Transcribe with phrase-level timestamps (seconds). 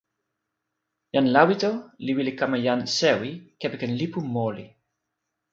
[1.13, 1.69] jan Lawito
[2.05, 4.65] li wile kama jan sewi kepeken lipu moli.